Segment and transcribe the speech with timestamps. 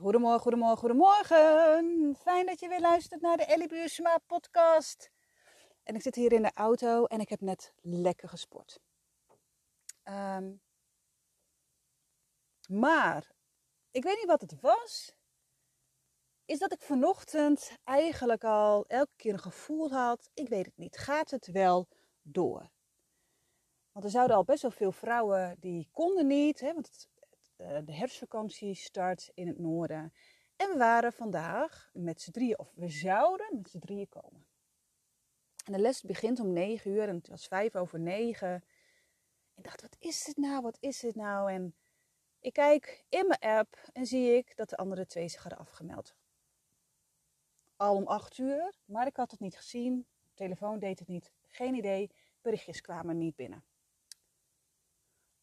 [0.00, 2.16] Goedemorgen, goedemorgen, goedemorgen.
[2.16, 5.10] Fijn dat je weer luistert naar de Ellie Buursma podcast.
[5.82, 8.80] En ik zit hier in de auto en ik heb net lekker gesport.
[10.04, 10.60] Um,
[12.68, 13.32] maar,
[13.90, 15.14] ik weet niet wat het was.
[16.44, 20.30] Is dat ik vanochtend eigenlijk al elke keer een gevoel had.
[20.34, 20.98] Ik weet het niet.
[20.98, 21.88] Gaat het wel
[22.22, 22.70] door?
[23.92, 26.60] Want er zouden al best wel veel vrouwen die konden niet.
[26.60, 27.08] Hè, want het,
[27.84, 30.12] de herfstvakantie start in het noorden.
[30.56, 34.46] En we waren vandaag met z'n drieën, of we zouden met z'n drieën komen.
[35.64, 38.64] En de les begint om negen uur en het was vijf over negen.
[39.54, 41.52] Ik dacht, wat is dit nou, wat is dit nou?
[41.52, 41.74] En
[42.40, 46.14] ik kijk in mijn app en zie ik dat de andere twee zich hadden afgemeld.
[47.76, 50.06] Al om acht uur, maar ik had het niet gezien.
[50.34, 51.32] telefoon deed het niet.
[51.48, 52.10] Geen idee.
[52.40, 53.64] Berichtjes kwamen niet binnen.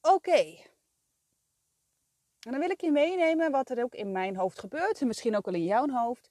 [0.02, 0.64] Oké,
[2.40, 5.02] en dan wil ik je meenemen wat er ook in mijn hoofd gebeurt.
[5.02, 6.30] En misschien ook wel in jouw hoofd.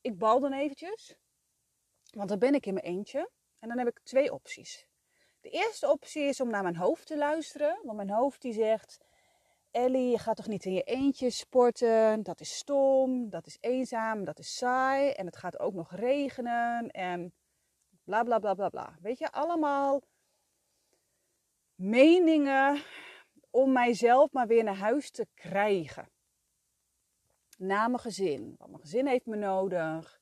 [0.00, 1.16] Ik bal dan eventjes.
[2.10, 3.30] Want dan ben ik in mijn eentje.
[3.58, 4.86] En dan heb ik twee opties.
[5.40, 7.80] De eerste optie is om naar mijn hoofd te luisteren.
[7.82, 8.98] Want mijn hoofd die zegt...
[9.70, 12.22] Ellie, je gaat toch niet in je eentje sporten?
[12.22, 15.10] Dat is stom, dat is eenzaam, dat is saai.
[15.10, 17.34] En het gaat ook nog regenen en
[18.04, 18.96] bla bla bla bla bla.
[19.00, 20.02] Weet je, allemaal
[21.74, 22.82] meningen
[23.52, 26.10] om mijzelf maar weer naar huis te krijgen.
[27.58, 28.54] Na mijn gezin.
[28.58, 30.20] Want mijn gezin heeft me nodig.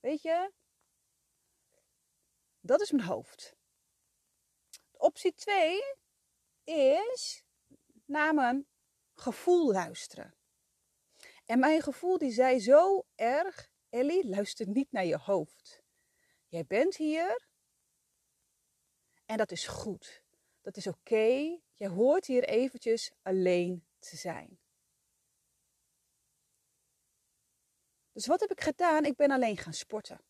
[0.00, 0.52] Weet je?
[2.60, 3.54] Dat is mijn hoofd.
[4.90, 5.80] Optie 2
[6.64, 7.44] is
[8.04, 8.66] naar mijn
[9.14, 10.34] gevoel luisteren.
[11.44, 15.82] En mijn gevoel die zei zo erg, Ellie, luister niet naar je hoofd.
[16.46, 17.48] Jij bent hier
[19.26, 20.24] en dat is goed.
[20.66, 21.60] Dat is oké.
[21.74, 24.60] Je hoort hier eventjes alleen te zijn.
[28.12, 29.04] Dus wat heb ik gedaan?
[29.04, 30.20] Ik ben alleen gaan sporten.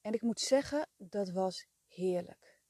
[0.00, 2.60] En ik moet zeggen, dat was heerlijk.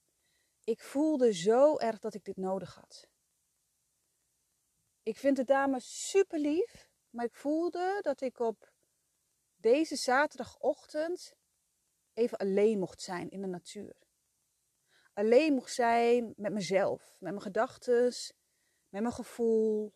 [0.65, 3.09] Ik voelde zo erg dat ik dit nodig had.
[5.03, 8.73] Ik vind de dames super lief, maar ik voelde dat ik op
[9.57, 11.35] deze zaterdagochtend
[12.13, 14.06] even alleen mocht zijn in de natuur
[15.17, 18.13] alleen mocht zijn met mezelf, met mijn gedachten,
[18.89, 19.95] met mijn gevoel.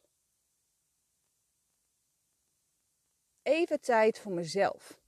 [3.42, 5.00] Even tijd voor mezelf.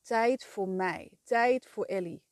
[0.00, 1.18] Tijd voor mij.
[1.22, 2.22] Tijd voor Ellie.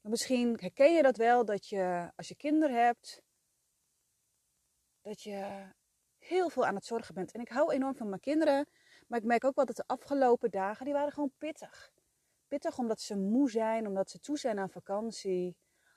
[0.00, 3.22] Misschien herken je dat wel, dat je als je kinderen hebt,
[5.00, 5.68] dat je
[6.18, 7.32] heel veel aan het zorgen bent.
[7.32, 8.68] En ik hou enorm van mijn kinderen.
[9.08, 11.92] Maar ik merk ook wel dat de afgelopen dagen, die waren gewoon pittig.
[12.48, 15.56] Pittig omdat ze moe zijn, omdat ze toe zijn aan vakantie.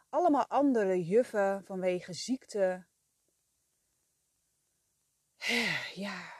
[0.09, 2.85] Allemaal andere juffen vanwege ziekte.
[5.95, 6.39] Ja.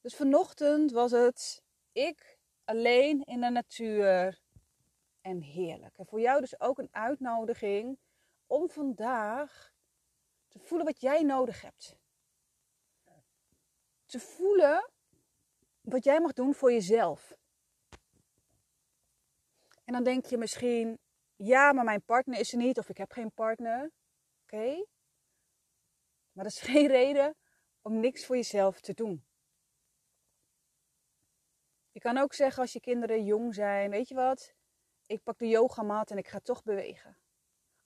[0.00, 4.40] Dus vanochtend was het ik alleen in de natuur
[5.20, 5.98] en heerlijk.
[5.98, 7.98] En voor jou dus ook een uitnodiging
[8.46, 9.72] om vandaag
[10.58, 11.96] voelen wat jij nodig hebt.
[14.06, 14.90] Te voelen
[15.80, 17.36] wat jij mag doen voor jezelf.
[19.84, 20.98] En dan denk je misschien,
[21.36, 23.90] ja, maar mijn partner is er niet of ik heb geen partner.
[24.42, 24.84] Oké.
[26.32, 27.36] Maar dat is geen reden
[27.82, 29.26] om niks voor jezelf te doen.
[31.90, 34.54] Je kan ook zeggen als je kinderen jong zijn, weet je wat?
[35.06, 37.18] Ik pak de yogamat en ik ga toch bewegen.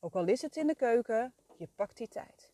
[0.01, 2.52] Ook al is het in de keuken, je pakt die tijd.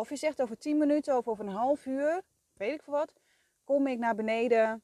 [0.00, 2.22] Of je zegt over 10 minuten of over een half uur,
[2.52, 3.14] weet ik veel wat,
[3.64, 4.82] kom ik naar beneden.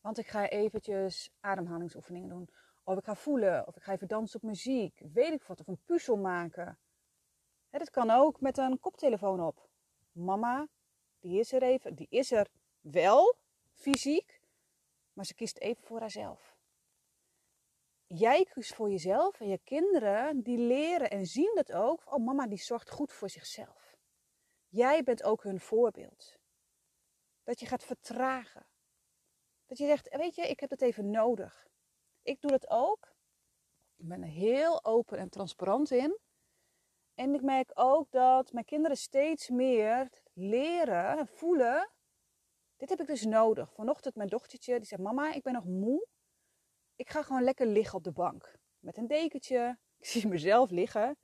[0.00, 2.48] Want ik ga eventjes ademhalingsoefeningen doen.
[2.84, 5.66] Of ik ga voelen, of ik ga even dansen op muziek, weet ik wat, of
[5.66, 6.78] een puzzel maken.
[7.68, 9.68] Hè, dat kan ook met een koptelefoon op.
[10.12, 10.68] Mama,
[11.18, 12.48] die is er even, die is er
[12.80, 13.36] wel,
[13.72, 14.40] fysiek,
[15.12, 16.57] maar ze kiest even voor haarzelf
[18.08, 22.12] jij kiest voor jezelf en je kinderen die leren en zien dat ook.
[22.12, 23.96] Oh, mama die zorgt goed voor zichzelf.
[24.68, 26.36] Jij bent ook hun voorbeeld.
[27.42, 28.66] Dat je gaat vertragen.
[29.66, 31.66] Dat je zegt, weet je, ik heb het even nodig.
[32.22, 33.16] Ik doe dat ook.
[33.96, 36.18] Ik ben er heel open en transparant in.
[37.14, 41.90] En ik merk ook dat mijn kinderen steeds meer leren en voelen.
[42.76, 43.72] Dit heb ik dus nodig.
[43.72, 46.06] Vanochtend mijn dochtertje, die zegt, mama, ik ben nog moe
[46.98, 48.58] ik ga gewoon lekker liggen op de bank.
[48.78, 49.78] Met een dekentje.
[49.98, 51.18] Ik zie mezelf liggen.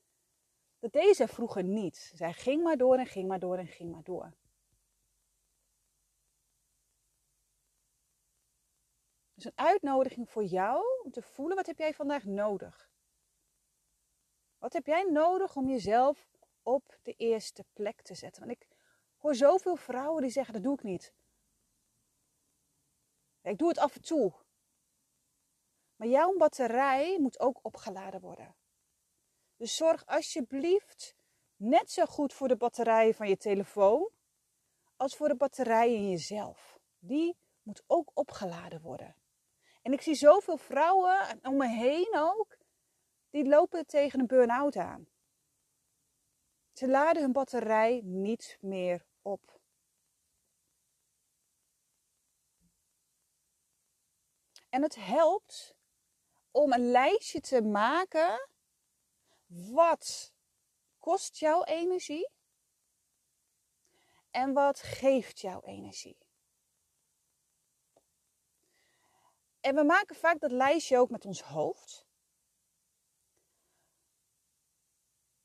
[0.79, 2.13] Dat deed ze vroeger niet.
[2.15, 4.33] Zij ging maar door en ging maar door en ging maar door.
[9.35, 12.91] Dus een uitnodiging voor jou om te voelen wat heb jij vandaag nodig?
[14.59, 16.29] Wat heb jij nodig om jezelf
[16.63, 18.47] op de eerste plek te zetten?
[18.47, 18.69] Want ik
[19.17, 21.15] hoor zoveel vrouwen die zeggen dat doe ik niet.
[23.43, 24.44] Ik doe het af en toe.
[25.97, 28.57] Maar jouw batterij moet ook opgeladen worden.
[29.57, 31.17] Dus zorg alsjeblieft
[31.57, 34.11] net zo goed voor de batterij van je telefoon
[34.97, 36.79] als voor de batterij in jezelf.
[36.99, 39.17] Die moet ook opgeladen worden.
[39.83, 42.57] En ik zie zoveel vrouwen om me heen ook,
[43.31, 45.09] die lopen tegen een burn-out aan.
[46.73, 49.61] Ze laden hun batterij niet meer op.
[54.69, 55.77] En het helpt
[56.55, 58.49] om een lijstje te maken.
[59.47, 60.33] Wat
[60.99, 62.31] kost jouw energie?
[64.31, 66.19] En wat geeft jouw energie?
[69.61, 72.07] En we maken vaak dat lijstje ook met ons hoofd.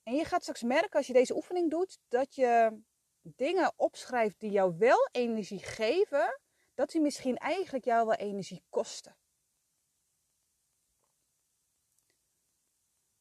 [0.04, 2.82] En je gaat straks merken als je deze oefening doet, dat je
[3.22, 6.40] dingen opschrijft die jou wel energie geven,
[6.74, 9.18] dat die misschien eigenlijk jou wel energie kosten.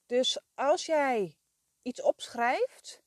[0.09, 1.39] Dus als jij
[1.83, 3.03] iets opschrijft,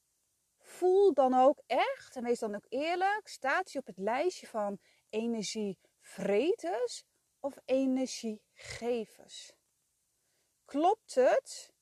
[0.58, 4.80] voel dan ook echt, en wees dan ook eerlijk, staat je op het lijstje van
[5.10, 7.04] energievreters
[7.40, 9.54] of energiegevers?
[10.66, 11.74] Klopt het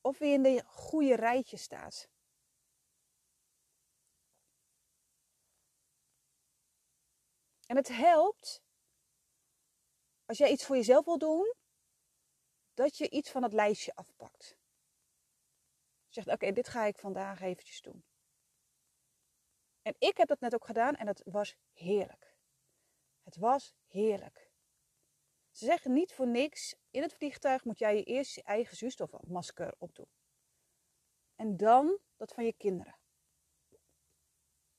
[0.00, 2.08] of je in de goede rijtje staat?
[7.66, 8.62] En het helpt
[10.24, 11.54] als jij iets voor jezelf wil doen,
[12.80, 14.56] dat je iets van het lijstje afpakt.
[16.08, 18.04] Zegt, oké, dit ga ik vandaag eventjes doen.
[19.82, 22.36] En ik heb dat net ook gedaan en het was heerlijk.
[23.22, 24.50] Het was heerlijk.
[25.50, 29.74] Ze zeggen niet voor niks, in het vliegtuig moet jij je eerst je eigen zuurstofmasker
[29.78, 30.10] opdoen.
[31.36, 32.98] En dan dat van je kinderen.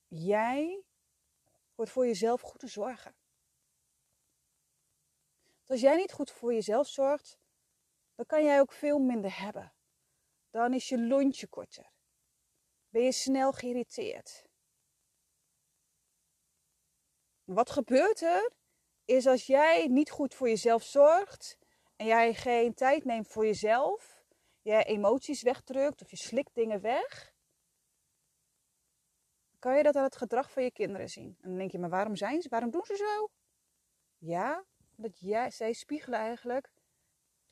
[0.08, 0.84] Jij
[1.74, 3.14] hoort voor jezelf goed te zorgen.
[5.56, 7.40] Want als jij niet goed voor jezelf zorgt,
[8.14, 9.72] dan kan jij ook veel minder hebben.
[10.50, 11.90] Dan is je lontje korter.
[12.88, 14.44] Ben je snel geïrriteerd.
[17.44, 18.52] Wat gebeurt er?
[19.04, 21.58] Is als jij niet goed voor jezelf zorgt
[21.96, 24.24] en jij geen tijd neemt voor jezelf,
[24.62, 27.32] jij emoties wegdrukt of je slikt dingen weg,
[29.58, 31.36] kan je dat aan het gedrag van je kinderen zien.
[31.40, 32.48] En dan denk je, maar waarom zijn ze?
[32.48, 33.28] Waarom doen ze zo?
[34.18, 34.64] Ja,
[34.96, 36.72] omdat jij, zij spiegelen eigenlijk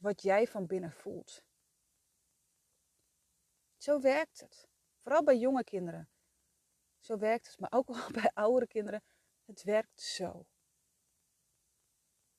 [0.01, 1.43] wat jij van binnen voelt.
[3.77, 4.69] Zo werkt het.
[4.99, 6.09] Vooral bij jonge kinderen.
[6.99, 9.03] Zo werkt het, maar ook wel bij oudere kinderen.
[9.45, 10.47] Het werkt zo.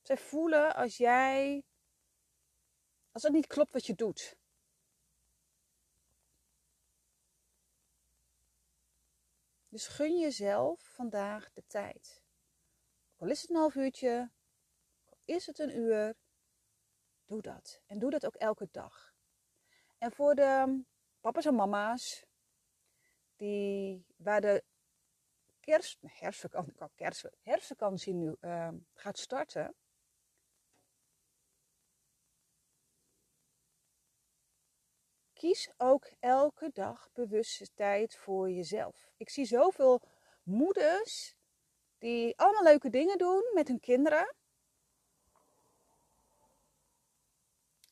[0.01, 1.63] Zij voelen als jij.
[3.11, 4.35] Als het niet klopt wat je doet.
[9.67, 12.21] Dus gun jezelf vandaag de tijd.
[13.17, 14.31] Al is het een half uurtje,
[15.09, 16.15] al is het een uur,
[17.31, 17.81] doe dat.
[17.85, 19.13] En doe dat ook elke dag.
[19.97, 20.83] En voor de
[21.19, 22.25] papa's en mama's,
[23.35, 24.63] die, waar de
[25.59, 25.97] kerst,
[27.41, 29.75] herfstvakantie, nu uh, gaat starten.
[35.33, 39.11] Kies ook elke dag bewuste tijd voor jezelf.
[39.17, 40.01] Ik zie zoveel
[40.43, 41.35] moeders
[41.97, 44.35] die allemaal leuke dingen doen met hun kinderen.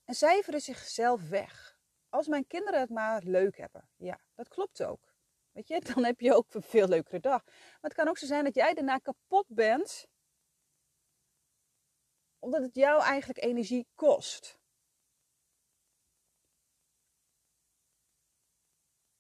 [0.10, 1.78] En cijferen zichzelf weg.
[2.10, 3.90] Als mijn kinderen het maar leuk hebben.
[3.96, 5.14] Ja, dat klopt ook.
[5.52, 7.46] Weet je, dan heb je ook een veel leukere dag.
[7.46, 10.08] Maar het kan ook zo zijn dat jij daarna kapot bent.
[12.40, 14.60] Omdat het jou eigenlijk energie kost.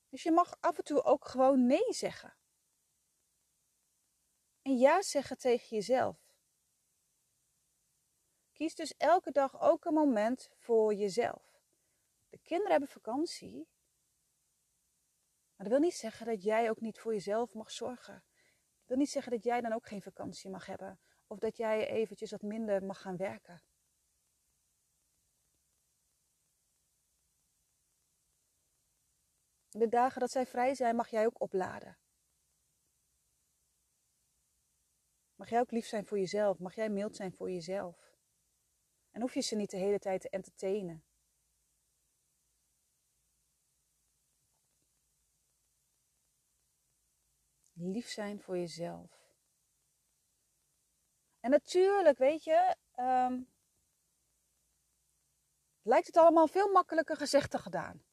[0.09, 2.37] Dus je mag af en toe ook gewoon nee zeggen.
[4.61, 6.28] En ja zeggen tegen jezelf.
[8.59, 11.61] Kies dus elke dag ook een moment voor jezelf.
[12.29, 13.67] De kinderen hebben vakantie.
[15.55, 18.13] Maar dat wil niet zeggen dat jij ook niet voor jezelf mag zorgen.
[18.13, 20.99] Dat wil niet zeggen dat jij dan ook geen vakantie mag hebben.
[21.27, 23.63] Of dat jij eventjes wat minder mag gaan werken.
[29.69, 31.97] De dagen dat zij vrij zijn, mag jij ook opladen.
[35.35, 36.59] Mag jij ook lief zijn voor jezelf?
[36.59, 38.08] Mag jij mild zijn voor jezelf?
[39.11, 41.03] En hoef je ze niet de hele tijd te entertainen.
[47.73, 49.19] Lief zijn voor jezelf.
[51.39, 53.41] En natuurlijk, weet je, ehm,
[55.81, 58.03] lijkt het allemaal veel makkelijker gezegd dan gedaan.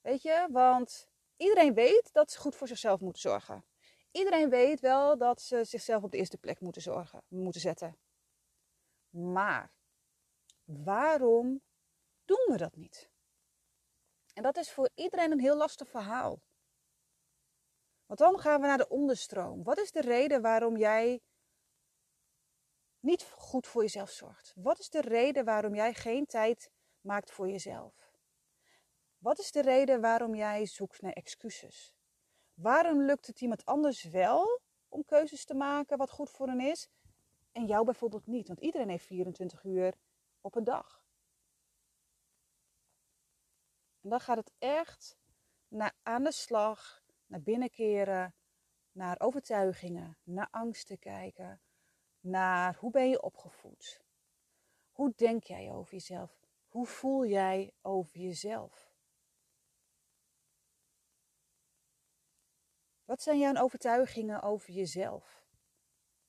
[0.00, 3.64] Weet je, want iedereen weet dat ze goed voor zichzelf moeten zorgen.
[4.10, 7.98] Iedereen weet wel dat ze zichzelf op de eerste plek moeten, zorgen, moeten zetten.
[9.10, 9.72] Maar
[10.64, 11.62] waarom
[12.24, 13.10] doen we dat niet?
[14.34, 16.40] En dat is voor iedereen een heel lastig verhaal.
[18.06, 19.62] Want dan gaan we naar de onderstroom.
[19.62, 21.20] Wat is de reden waarom jij
[23.00, 24.52] niet goed voor jezelf zorgt?
[24.56, 28.10] Wat is de reden waarom jij geen tijd maakt voor jezelf?
[29.18, 31.94] Wat is de reden waarom jij zoekt naar excuses?
[32.54, 36.88] Waarom lukt het iemand anders wel om keuzes te maken wat goed voor hen is
[37.52, 38.46] en jou bijvoorbeeld niet?
[38.46, 39.94] Want iedereen heeft 24 uur
[40.42, 41.04] op een dag.
[44.00, 45.16] En dan gaat het echt
[45.68, 48.34] naar aan de slag, naar binnenkeren,
[48.92, 51.60] naar overtuigingen, naar angsten kijken,
[52.20, 54.00] naar hoe ben je opgevoed?
[54.90, 56.40] Hoe denk jij over jezelf?
[56.68, 58.90] Hoe voel jij over jezelf?
[63.04, 65.46] Wat zijn jouw overtuigingen over jezelf?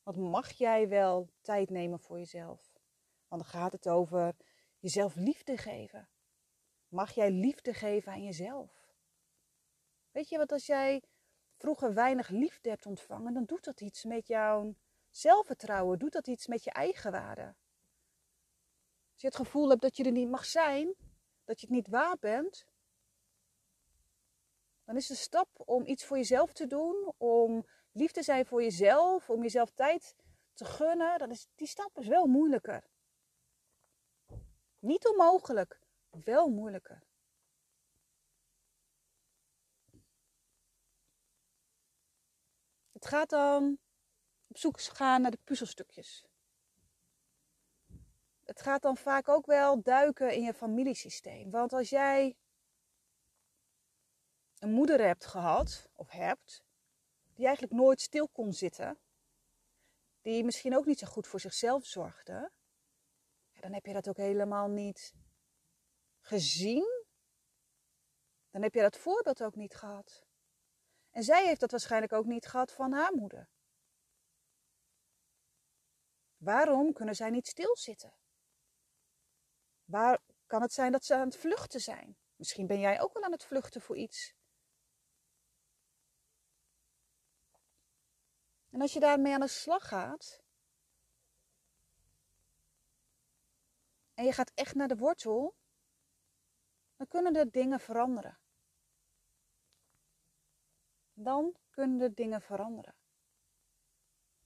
[0.03, 2.72] Wat mag jij wel tijd nemen voor jezelf?
[3.33, 4.35] Want dan gaat het over
[4.79, 6.09] jezelf liefde geven.
[6.87, 8.93] Mag jij liefde geven aan jezelf?
[10.11, 11.03] Weet je wat, als jij
[11.57, 14.75] vroeger weinig liefde hebt ontvangen, dan doet dat iets met jouw
[15.09, 17.55] zelfvertrouwen, doet dat iets met je eigenwaarde.
[19.11, 20.95] Als je het gevoel hebt dat je er niet mag zijn,
[21.43, 22.65] dat je het niet waar bent,
[24.83, 28.61] dan is de stap om iets voor jezelf te doen, om lief te zijn voor
[28.61, 30.15] jezelf, om jezelf tijd
[30.53, 32.91] te gunnen, dat is, die stap is wel moeilijker.
[34.83, 37.03] Niet onmogelijk, wel moeilijker.
[42.91, 43.77] Het gaat dan
[44.47, 46.25] op zoek gaan naar de puzzelstukjes.
[48.43, 51.51] Het gaat dan vaak ook wel duiken in je familiesysteem.
[51.51, 52.35] Want als jij
[54.59, 56.63] een moeder hebt gehad, of hebt,
[57.33, 58.99] die eigenlijk nooit stil kon zitten,
[60.21, 62.51] die misschien ook niet zo goed voor zichzelf zorgde,
[63.63, 65.13] dan heb je dat ook helemaal niet
[66.19, 67.05] gezien.
[68.49, 70.25] Dan heb je dat voorbeeld ook niet gehad.
[71.11, 73.49] En zij heeft dat waarschijnlijk ook niet gehad van haar moeder.
[76.37, 78.13] Waarom kunnen zij niet stilzitten?
[79.83, 82.17] Waar kan het zijn dat ze aan het vluchten zijn?
[82.35, 84.33] Misschien ben jij ook wel aan het vluchten voor iets.
[88.69, 90.42] En als je daarmee aan de slag gaat.
[94.13, 95.55] En je gaat echt naar de wortel.
[96.95, 98.37] Dan kunnen er dingen veranderen.
[101.13, 102.95] Dan kunnen er dingen veranderen.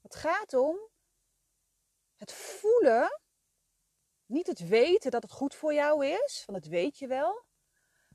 [0.01, 0.77] Het gaat om
[2.15, 3.21] het voelen.
[4.25, 7.45] Niet het weten dat het goed voor jou is, want dat weet je wel.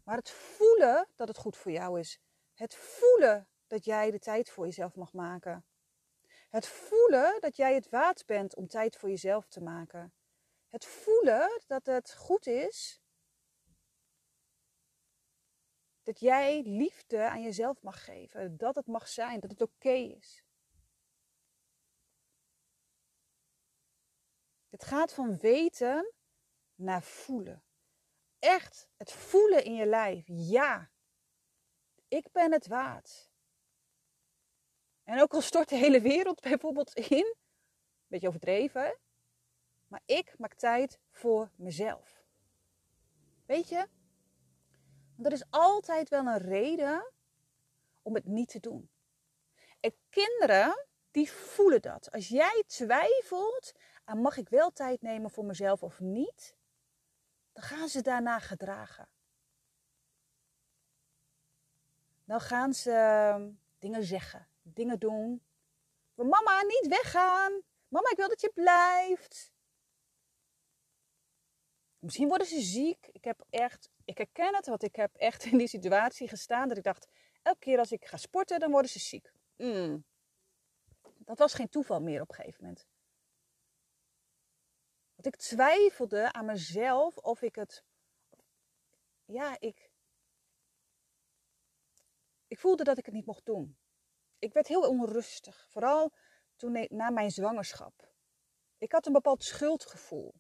[0.04, 2.18] Maar het voelen dat het goed voor jou is.
[2.54, 5.64] Het voelen dat jij de tijd voor jezelf mag maken.
[6.50, 10.12] Het voelen dat jij het waard bent om tijd voor jezelf te maken.
[10.72, 13.00] Het voelen dat het goed is
[16.02, 18.56] dat jij liefde aan jezelf mag geven.
[18.56, 20.44] Dat het mag zijn, dat het oké is.
[24.68, 26.12] Het gaat van weten
[26.74, 27.64] naar voelen.
[28.38, 30.24] Echt, het voelen in je lijf.
[30.26, 30.90] Ja,
[32.08, 33.30] ik ben het waard.
[35.02, 37.36] En ook al stort de hele wereld bijvoorbeeld in,
[38.06, 39.00] beetje overdreven,
[39.92, 42.24] maar ik maak tijd voor mezelf.
[43.46, 43.88] Weet je?
[45.14, 47.12] Want er is altijd wel een reden
[48.02, 48.90] om het niet te doen.
[49.80, 52.10] En kinderen, die voelen dat.
[52.10, 53.72] Als jij twijfelt
[54.04, 56.56] aan mag ik wel tijd nemen voor mezelf of niet,
[57.52, 59.08] dan gaan ze daarna gedragen.
[62.24, 65.42] Dan gaan ze ehm, dingen zeggen dingen doen.
[66.14, 67.62] Mama, niet weggaan.
[67.88, 69.51] Mama, ik wil dat je blijft.
[72.02, 73.06] Misschien worden ze ziek.
[73.06, 76.76] Ik heb echt, ik herken het, want ik heb echt in die situatie gestaan dat
[76.76, 77.08] ik dacht,
[77.42, 79.32] elke keer als ik ga sporten, dan worden ze ziek.
[79.56, 80.04] Mm.
[81.18, 82.86] Dat was geen toeval meer op een gegeven moment.
[85.14, 87.84] Want ik twijfelde aan mezelf of ik het,
[89.24, 89.90] ja, ik,
[92.46, 93.76] ik voelde dat ik het niet mocht doen
[94.42, 95.66] ik werd heel onrustig.
[95.68, 96.12] Vooral
[96.56, 98.12] toen na mijn zwangerschap.
[98.78, 100.34] Ik had een bepaald schuldgevoel.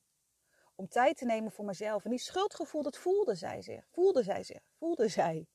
[0.74, 2.04] Om tijd te nemen voor mezelf.
[2.04, 3.86] En die schuldgevoel, dat voelde zij zich.
[3.90, 4.60] Voelde zij zich.
[4.78, 5.46] Voelde zij.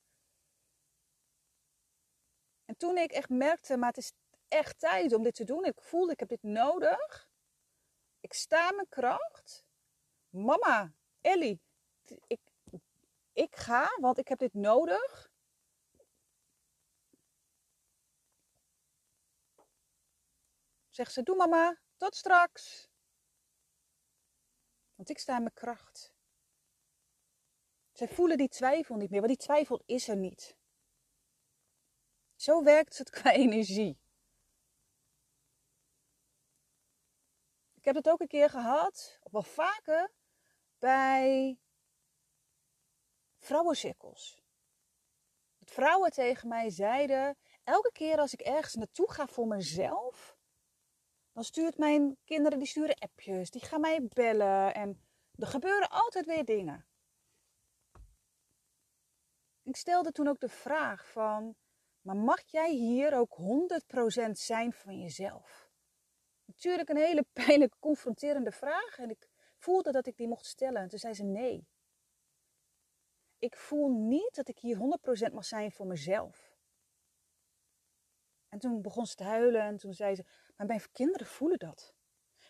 [2.66, 4.14] En toen ik echt merkte, maar het is
[4.48, 5.66] echt tijd om dit te doen.
[5.66, 7.30] Ik voelde, ik heb dit nodig.
[8.20, 9.66] Ik sta mijn kracht.
[10.30, 11.62] Mama, Ellie,
[12.28, 12.40] ik,
[13.34, 15.32] ik ga, want ik heb dit nodig.
[20.90, 22.87] Zegt ze, doe mama, tot straks.
[24.98, 26.13] Want ik sta in mijn kracht.
[27.92, 30.58] Zij voelen die twijfel niet meer, want die twijfel is er niet.
[32.36, 34.00] Zo werkt het qua energie.
[37.74, 40.12] Ik heb het ook een keer gehad, of wel vaker,
[40.77, 41.60] bij
[43.38, 44.42] vrouwencirkels.
[45.58, 50.37] Dat vrouwen tegen mij zeiden, elke keer als ik ergens naartoe ga voor mezelf,
[51.38, 55.01] dan stuurt mijn kinderen, die sturen appjes, die gaan mij bellen en
[55.36, 56.86] er gebeuren altijd weer dingen.
[59.63, 61.56] Ik stelde toen ook de vraag van,
[62.01, 63.38] maar mag jij hier ook
[64.27, 65.72] 100% zijn van jezelf?
[66.46, 70.82] Natuurlijk een hele pijnlijke, confronterende vraag en ik voelde dat ik die mocht stellen.
[70.82, 71.67] En toen zei ze nee.
[73.38, 74.77] Ik voel niet dat ik hier
[75.29, 76.47] 100% mag zijn voor mezelf.
[78.50, 80.25] En toen begon ze te huilen en toen zei ze,
[80.56, 81.94] maar mijn kinderen voelen dat.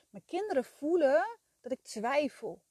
[0.09, 2.61] Mijn kinderen voelen dat ik twijfel.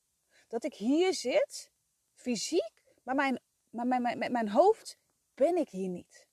[0.49, 1.73] Dat ik hier zit,
[2.15, 3.41] fysiek, maar mijn,
[3.71, 4.99] maar mijn, mijn, mijn hoofd
[5.35, 6.29] ben ik hier niet.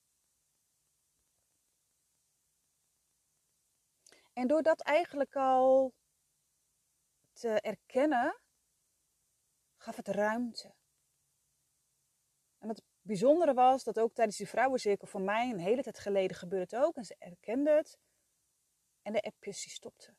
[4.34, 5.94] En door dat eigenlijk al
[7.34, 8.40] te erkennen,
[9.78, 10.74] gaf het ruimte.
[12.58, 16.38] En het bijzondere was dat ook tijdens die vrouwencirkel voor mij een hele tijd geleden
[16.38, 16.96] gebeurde het ook.
[16.96, 17.98] En ze erkende het.
[19.02, 20.18] En de appjes die stopten.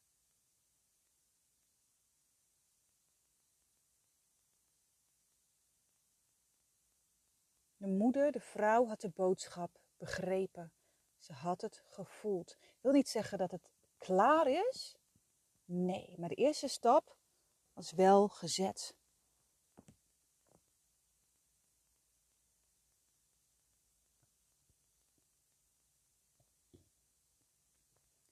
[7.76, 10.72] De moeder, de vrouw, had de boodschap begrepen.
[11.18, 12.56] Ze had het gevoeld.
[12.60, 14.96] Ik wil niet zeggen dat het klaar is.
[15.64, 17.16] Nee, maar de eerste stap
[17.72, 18.94] was wel gezet.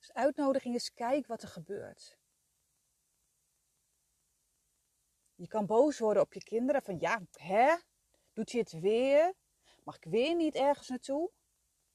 [0.03, 2.19] Dus uitnodiging is kijk wat er gebeurt.
[5.35, 7.77] Je kan boos worden op je kinderen van ja, hè?
[8.33, 9.35] Doet je het weer?
[9.85, 11.31] Mag ik weer niet ergens naartoe?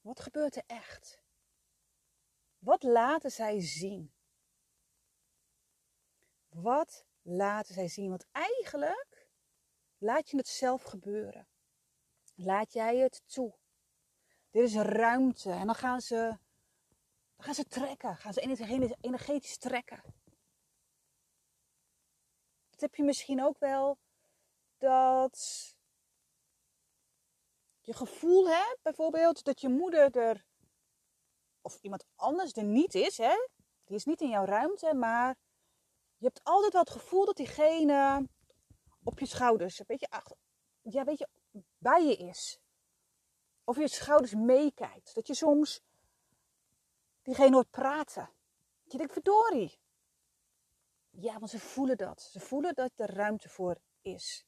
[0.00, 1.22] Wat gebeurt er echt?
[2.58, 4.12] Wat laten zij zien?
[6.48, 8.08] Wat laten zij zien?
[8.08, 9.30] Want eigenlijk
[9.98, 11.48] laat je het zelf gebeuren.
[12.34, 13.58] Laat jij het toe.
[14.50, 15.50] Dit is ruimte.
[15.50, 16.38] En dan gaan ze,
[17.38, 18.16] dan gaan ze trekken.
[18.16, 20.02] Gaan ze energetisch trekken.
[22.70, 23.98] Dat heb je misschien ook wel.
[24.78, 25.76] Dat
[27.80, 30.46] je gevoel hebt, bijvoorbeeld, dat je moeder er,
[31.60, 33.34] of iemand anders er niet is, hè?
[33.84, 35.36] Die is niet in jouw ruimte, maar
[36.16, 38.28] je hebt altijd wel het gevoel dat diegene
[39.04, 40.36] op je schouders, een beetje achter,
[40.82, 41.28] ja, weet je,
[41.78, 42.58] bij je is.
[43.64, 45.14] Of je schouders meekijkt.
[45.14, 45.80] Dat je soms
[47.28, 48.30] diegene hoort praten.
[48.82, 49.80] Je denkt, verdorie.
[51.10, 52.22] Ja, want ze voelen dat.
[52.22, 54.44] Ze voelen dat er ruimte voor is.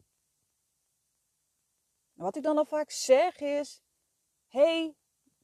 [2.12, 3.83] Wat ik dan al vaak zeg is:
[4.47, 4.95] hey,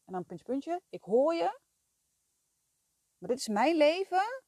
[0.05, 1.61] en dan puntje, puntje, ik hoor je.
[3.19, 4.43] Maar dit is mijn leven.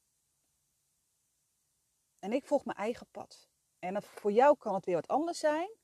[2.19, 3.49] En ik volg mijn eigen pad.
[3.79, 5.77] En voor jou kan het weer wat anders zijn.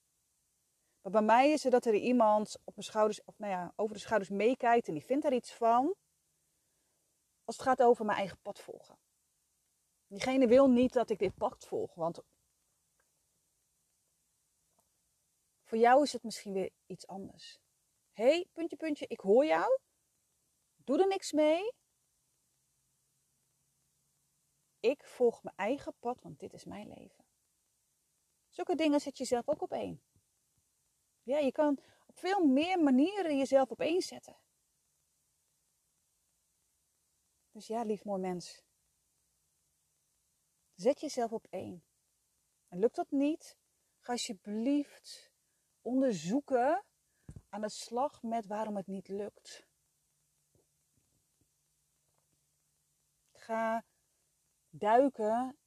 [1.02, 3.96] Maar bij mij is het dat er iemand op mijn schouders, of nou ja, over
[3.96, 5.96] de schouders meekijkt en die vindt daar iets van.
[7.46, 8.98] Als het gaat over mijn eigen pad volgen.
[10.08, 12.22] Diegene wil niet dat ik dit pad volg, want
[15.64, 17.60] voor jou is het misschien weer iets anders.
[18.12, 19.80] Hé, hey, puntje, puntje, ik hoor jou.
[20.76, 21.72] Doe er niks mee.
[24.80, 27.26] Ik volg mijn eigen pad, want dit is mijn leven.
[28.50, 30.02] Zulke dingen zet je zelf ook op één.
[31.24, 34.38] Ja, je kan op veel meer manieren jezelf op één zetten.
[37.56, 38.64] Dus ja, lief mooi mens.
[40.74, 41.84] Zet jezelf op één.
[42.68, 43.58] En lukt dat niet?
[44.00, 45.32] Ga alsjeblieft
[45.82, 46.84] onderzoeken
[47.50, 49.68] aan de slag met waarom het niet lukt.
[53.32, 53.86] Ga
[54.70, 55.58] duiken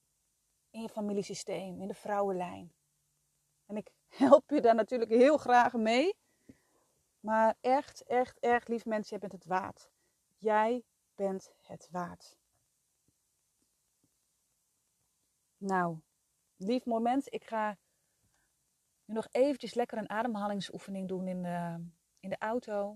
[0.71, 2.75] in je familiesysteem, in de vrouwenlijn.
[3.67, 6.17] En ik help je daar natuurlijk heel graag mee.
[7.21, 9.91] Maar echt, echt, echt, lief mensen, jij bent het waard.
[10.37, 10.85] Jij
[11.19, 12.39] bent het waard.
[15.57, 16.01] Nou,
[16.57, 17.33] lief moment.
[17.33, 17.79] Ik ga
[19.05, 21.89] nu nog eventjes lekker een ademhalingsoefening doen in de,
[22.21, 22.91] in de auto.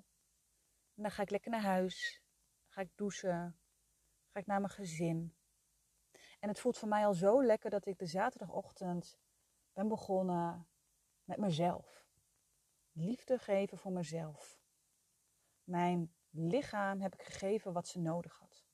[0.95, 2.23] En dan ga ik lekker naar huis.
[2.69, 3.59] Ga ik douchen.
[4.33, 5.35] Ga ik naar mijn gezin.
[6.41, 9.19] En het voelt voor mij al zo lekker dat ik de zaterdagochtend
[9.73, 10.69] ben begonnen
[11.25, 12.07] met mezelf.
[12.93, 14.61] Liefde geven voor mezelf.
[15.65, 18.65] Mijn lichaam heb ik gegeven wat ze nodig had.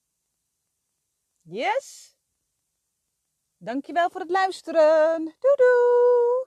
[1.40, 2.16] Yes!
[3.56, 5.24] Dankjewel voor het luisteren.
[5.24, 6.38] Doei doei!